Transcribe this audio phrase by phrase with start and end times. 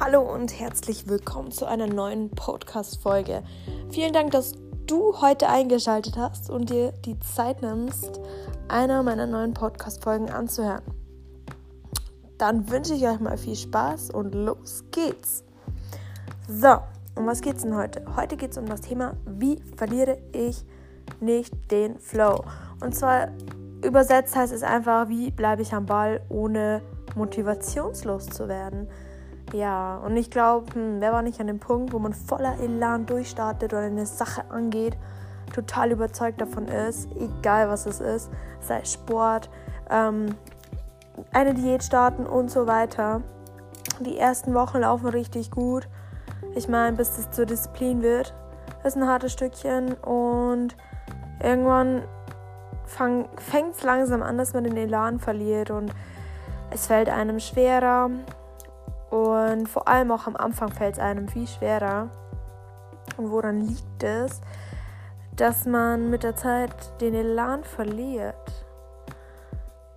[0.00, 3.44] Hallo und herzlich willkommen zu einer neuen Podcast-Folge.
[3.90, 4.54] Vielen Dank, dass
[4.86, 8.20] du heute eingeschaltet hast und dir die Zeit nimmst,
[8.66, 10.82] einer meiner neuen Podcast-Folgen anzuhören.
[12.38, 15.44] Dann wünsche ich euch mal viel Spaß und los geht's.
[16.48, 16.78] So,
[17.14, 18.04] um was geht's denn heute?
[18.16, 20.64] Heute geht's um das Thema, wie verliere ich
[21.20, 22.42] nicht den Flow?
[22.80, 23.28] Und zwar
[23.84, 26.82] übersetzt heißt es einfach, wie bleibe ich am Ball, ohne
[27.14, 28.88] motivationslos zu werden.
[29.52, 33.06] Ja, und ich glaube, hm, wer war nicht an dem Punkt, wo man voller Elan
[33.06, 34.96] durchstartet oder eine Sache angeht,
[35.52, 38.30] total überzeugt davon ist, egal was es ist,
[38.60, 39.50] sei Sport,
[39.90, 40.34] ähm,
[41.32, 43.22] eine Diät starten und so weiter.
[44.00, 45.88] Die ersten Wochen laufen richtig gut.
[46.56, 48.34] Ich meine, bis es zur Disziplin wird,
[48.82, 50.76] ist ein hartes Stückchen und
[51.42, 52.02] irgendwann
[52.86, 55.92] fängt es langsam an, dass man den Elan verliert und
[56.70, 58.10] es fällt einem schwerer
[59.14, 62.10] und vor allem auch am Anfang fällt es einem viel schwerer.
[63.16, 64.40] Und woran liegt es,
[65.36, 68.34] dass man mit der Zeit den Elan verliert?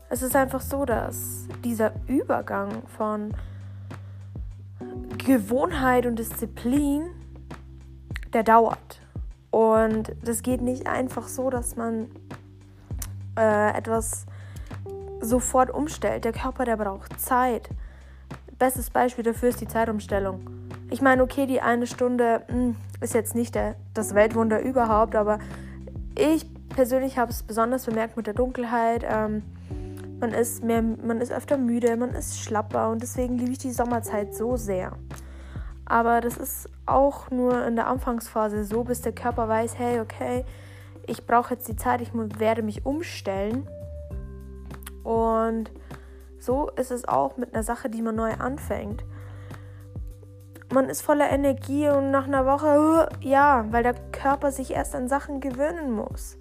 [0.10, 3.34] Es ist einfach so, dass dieser Übergang von
[5.18, 7.10] Gewohnheit und Disziplin,
[8.34, 9.02] der dauert.
[9.50, 12.12] Und das geht nicht einfach so, dass man
[13.36, 14.28] äh, etwas
[15.22, 16.24] sofort umstellt.
[16.24, 17.68] Der Körper, der braucht Zeit.
[18.60, 20.42] Bestes Beispiel dafür ist die Zeitumstellung.
[20.90, 25.16] Ich meine, okay, die eine Stunde mh, hm, ist jetzt nicht der, das Weltwunder überhaupt,
[25.16, 25.40] aber
[26.18, 29.06] ich persönlich habe es besonders bemerkt mit der Dunkelheit.
[29.08, 29.44] Ähm,
[30.20, 33.72] man ist, mehr, man ist öfter müde, man ist schlapper und deswegen liebe ich die
[33.72, 34.94] Sommerzeit so sehr.
[35.86, 40.44] Aber das ist auch nur in der Anfangsphase so, bis der Körper weiß, hey, okay,
[41.06, 43.68] ich brauche jetzt die Zeit, ich werde mich umstellen.
[45.04, 45.72] Und
[46.48, 49.04] so ist es auch mit einer Sache, die man neu anfängt.
[50.74, 55.08] Man ist voller Energie und nach einer Woche, ja, weil der Körper sich erst an
[55.08, 56.38] Sachen gewöhnen muss.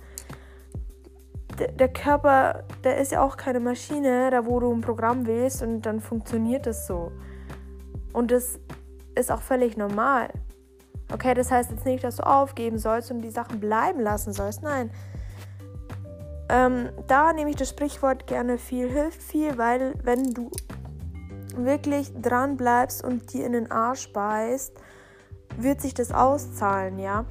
[1.59, 5.63] Der, der Körper, der ist ja auch keine Maschine, da wo du ein Programm wählst
[5.63, 7.13] und dann funktioniert es so.
[8.13, 8.61] Und das
[9.17, 10.29] ist auch völlig normal.
[11.13, 14.63] Okay, das heißt jetzt nicht, dass du aufgeben sollst und die Sachen bleiben lassen sollst.
[14.63, 14.91] Nein,
[16.49, 20.51] ähm, da nehme ich das Sprichwort gerne viel hilft viel, weil wenn du
[21.57, 24.73] wirklich dran bleibst und dir in den Arsch beißt,
[25.57, 27.25] wird sich das auszahlen, ja.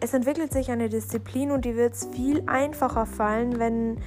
[0.00, 3.98] Es entwickelt sich eine Disziplin und die wird es viel einfacher fallen, wenn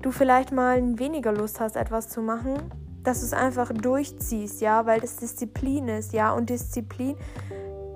[0.00, 2.54] du vielleicht mal weniger Lust hast, etwas zu machen,
[3.02, 7.16] dass du es einfach durchziehst, ja, weil das Disziplin ist, ja, und Disziplin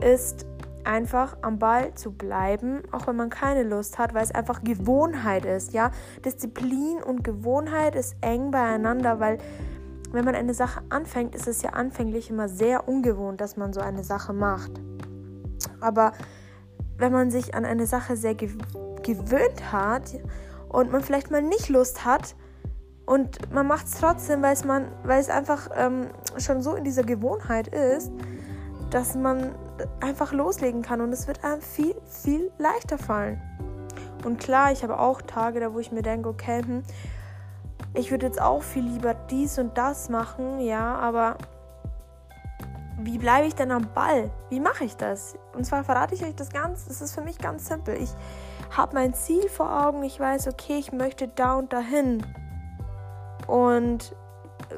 [0.00, 0.46] ist
[0.86, 5.44] einfach am Ball zu bleiben, auch wenn man keine Lust hat, weil es einfach Gewohnheit
[5.44, 5.90] ist, ja.
[6.24, 9.38] Disziplin und Gewohnheit ist eng beieinander, weil
[10.12, 13.80] wenn man eine Sache anfängt, ist es ja anfänglich immer sehr ungewohnt, dass man so
[13.80, 14.70] eine Sache macht.
[15.80, 16.12] Aber
[16.96, 18.56] wenn man sich an eine Sache sehr gew
[19.02, 20.18] gewöhnt hat
[20.68, 22.34] und man vielleicht mal nicht Lust hat
[23.04, 26.08] und man macht es trotzdem, weil es einfach ähm,
[26.38, 28.10] schon so in dieser Gewohnheit ist,
[28.96, 29.54] dass man
[30.00, 33.42] einfach loslegen kann und es wird einem viel, viel leichter fallen.
[34.24, 36.82] Und klar, ich habe auch Tage, da wo ich mir denke, okay, hm,
[37.92, 41.36] ich würde jetzt auch viel lieber dies und das machen, ja, aber
[43.02, 44.30] wie bleibe ich denn am Ball?
[44.48, 45.36] Wie mache ich das?
[45.52, 48.00] Und zwar verrate ich euch das ganz, es ist für mich ganz simpel.
[48.00, 48.14] Ich
[48.74, 52.24] habe mein Ziel vor Augen, ich weiß, okay, ich möchte da und dahin.
[53.46, 54.16] Und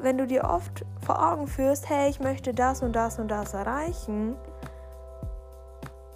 [0.01, 3.53] wenn du dir oft vor Augen führst, hey, ich möchte das und das und das
[3.53, 4.35] erreichen,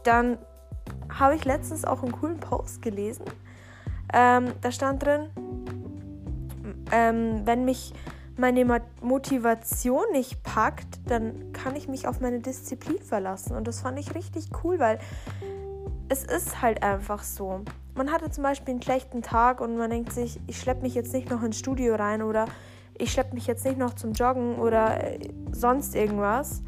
[0.03, 0.38] dann
[1.17, 3.25] habe ich letztens auch einen coolen Post gelesen.
[4.13, 5.29] Ähm, da stand drin,
[6.91, 7.94] ähm, wenn mich
[8.38, 13.55] meine Motivation nicht packt, dann kann ich mich auf meine Disziplin verlassen.
[13.55, 15.00] Und das fand ich richtig cool, weil
[16.09, 17.61] es ist halt einfach so.
[17.95, 21.13] Man hatte zum Beispiel einen schlechten Tag und man denkt sich, ich schleppe mich jetzt
[21.13, 22.46] nicht noch ins Studio rein oder
[22.97, 26.61] ich schleppe mich jetzt nicht noch zum Joggen oder äh, sonst irgendwas.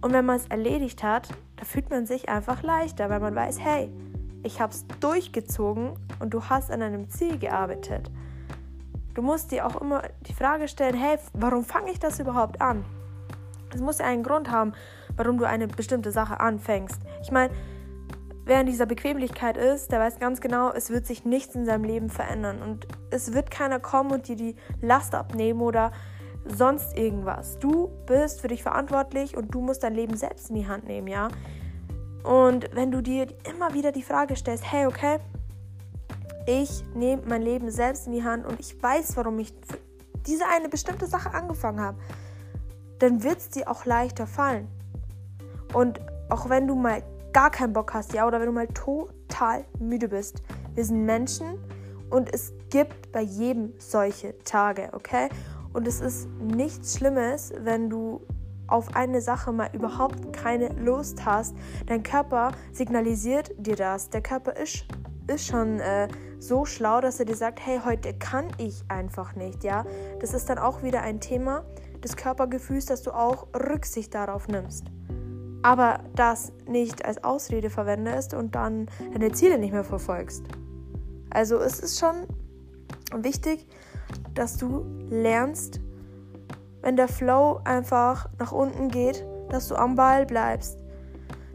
[0.00, 3.58] Und wenn man es erledigt hat, da fühlt man sich einfach leichter, weil man weiß,
[3.60, 3.90] hey,
[4.42, 8.10] ich habe es durchgezogen und du hast an einem Ziel gearbeitet.
[9.14, 12.84] Du musst dir auch immer die Frage stellen, hey, warum fange ich das überhaupt an?
[13.74, 14.72] Es muss ja einen Grund haben,
[15.16, 17.00] warum du eine bestimmte Sache anfängst.
[17.22, 17.52] Ich meine,
[18.46, 21.84] wer in dieser Bequemlichkeit ist, der weiß ganz genau, es wird sich nichts in seinem
[21.84, 25.90] Leben verändern und es wird keiner kommen und dir die Last abnehmen oder
[26.46, 27.58] sonst irgendwas.
[27.58, 31.08] Du bist für dich verantwortlich und du musst dein Leben selbst in die Hand nehmen,
[31.08, 31.28] ja?
[32.22, 35.18] Und wenn du dir immer wieder die Frage stellst, hey, okay,
[36.46, 39.52] ich nehme mein Leben selbst in die Hand und ich weiß, warum ich
[40.24, 41.98] diese eine bestimmte Sache angefangen habe,
[43.00, 44.68] dann wird es dir auch leichter fallen.
[45.74, 47.02] Und auch wenn du mal
[47.36, 50.42] gar keinen Bock hast, ja, oder wenn du mal total müde bist.
[50.74, 51.58] Wir sind Menschen
[52.08, 55.28] und es gibt bei jedem solche Tage, okay?
[55.74, 58.22] Und es ist nichts Schlimmes, wenn du
[58.68, 61.54] auf eine Sache mal überhaupt keine Lust hast.
[61.84, 64.08] Dein Körper signalisiert dir das.
[64.08, 64.86] Der Körper ist,
[65.26, 66.08] ist schon äh,
[66.38, 69.84] so schlau, dass er dir sagt, hey, heute kann ich einfach nicht, ja?
[70.20, 71.66] Das ist dann auch wieder ein Thema
[72.02, 74.86] des Körpergefühls, dass du auch Rücksicht darauf nimmst.
[75.66, 80.44] Aber das nicht als Ausrede verwendest und dann deine Ziele nicht mehr verfolgst.
[81.30, 82.14] Also es ist schon
[83.20, 83.66] wichtig,
[84.34, 85.80] dass du lernst,
[86.82, 90.78] wenn der Flow einfach nach unten geht, dass du am Ball bleibst.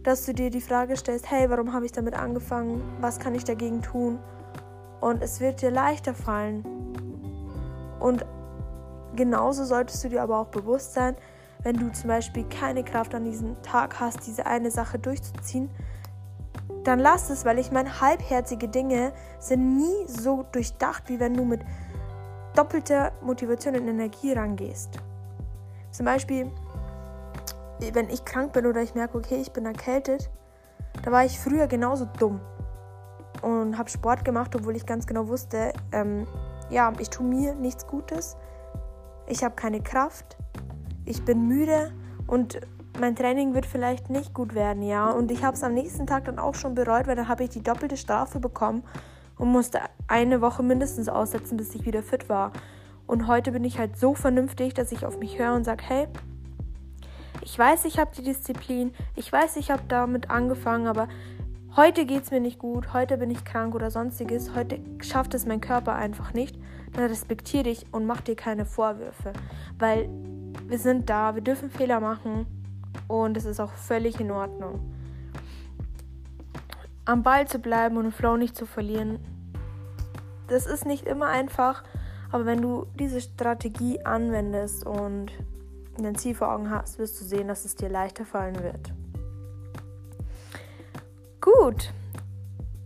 [0.04, 2.84] Dass du dir die Frage stellst, hey, warum habe ich damit angefangen?
[3.00, 4.20] Was kann ich dagegen tun?
[5.00, 6.66] Und es wird dir leichter fallen.
[8.02, 8.26] Und
[9.16, 11.16] genauso solltest du dir aber auch bewusst sein,
[11.64, 15.70] wenn du zum Beispiel keine Kraft an diesem Tag hast, diese eine Sache durchzuziehen,
[16.84, 21.46] dann lass es, weil ich meine, halbherzige Dinge sind nie so durchdacht, wie wenn du
[21.46, 21.62] mit
[22.56, 25.00] doppelter Motivation und Energie rangehst.
[25.92, 26.52] Zum Beispiel,
[27.94, 30.30] wenn ich krank bin oder ich merke, okay, ich bin erkältet,
[31.04, 32.42] da war ich früher genauso dumm
[33.42, 36.28] und habe Sport gemacht, obwohl ich ganz genau wusste, ähm,
[36.70, 38.38] ja, ich tue mir nichts Gutes,
[39.28, 40.38] ich habe keine Kraft,
[41.06, 41.92] ich bin müde
[42.28, 42.60] und
[43.00, 45.10] mein Training wird vielleicht nicht gut werden, ja.
[45.12, 47.50] Und ich habe es am nächsten Tag dann auch schon bereut, weil dann habe ich
[47.50, 48.84] die doppelte Strafe bekommen
[49.38, 52.52] und musste eine Woche mindestens aussetzen, bis ich wieder fit war.
[53.08, 56.08] Und heute bin ich halt so vernünftig, dass ich auf mich höre und sage, hey,
[57.44, 61.08] ich weiß, ich habe die Disziplin, ich weiß, ich habe damit angefangen, aber
[61.76, 65.46] heute geht es mir nicht gut, heute bin ich krank oder sonstiges, heute schafft es
[65.46, 66.56] mein Körper einfach nicht,
[66.94, 69.34] dann respektiere dich und mach dir keine Vorwürfe,
[69.80, 70.08] weil
[70.68, 72.46] wir sind da, wir dürfen Fehler machen
[73.08, 74.94] und es ist auch völlig in Ordnung.
[77.06, 79.20] Am Ball zu bleiben und den Flow nicht zu verlieren,
[80.48, 81.84] das ist nicht immer einfach,
[82.32, 85.32] aber wenn du diese Strategie anwendest und
[85.98, 88.94] dein Ziel vor Augen hast, wirst du sehen, dass es dir leichter fallen wird.
[91.42, 91.92] Gut,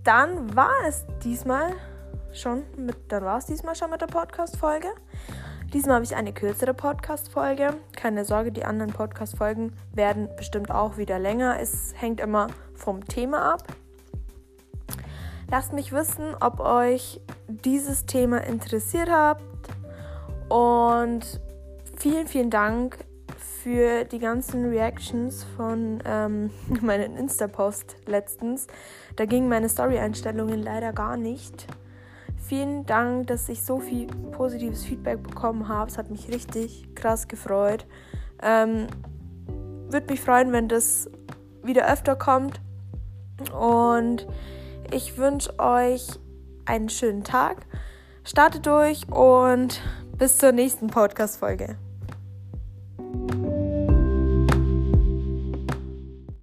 [0.04, 1.74] dann war es diesmal
[2.32, 4.88] schon mit, dann war es diesmal schon mit der Podcast-Folge.
[5.74, 7.74] Diesmal habe ich eine kürzere Podcast-Folge.
[7.96, 11.60] Keine Sorge, die anderen Podcast-Folgen werden bestimmt auch wieder länger.
[11.60, 13.64] Es hängt immer vom Thema ab.
[15.50, 19.44] Lasst mich wissen, ob euch dieses Thema interessiert habt.
[20.50, 21.42] Und
[21.98, 22.98] vielen, vielen Dank
[23.66, 26.52] für die ganzen Reactions von ähm,
[26.82, 28.68] meinen Insta-Post letztens.
[29.16, 31.68] Da gingen meine Story-Einstellungen leider gar nicht.
[32.48, 35.90] Vielen Dank, dass ich so viel positives Feedback bekommen habe.
[35.90, 37.88] Es hat mich richtig krass gefreut.
[38.44, 38.88] Ähm,
[39.90, 41.10] Würde mich freuen, wenn das
[41.64, 42.62] wieder öfter kommt.
[43.52, 44.28] Und
[44.92, 46.08] ich wünsche euch
[46.66, 47.66] einen schönen Tag.
[48.24, 49.82] Startet durch und
[50.18, 51.78] bis zur nächsten Podcast-Folge.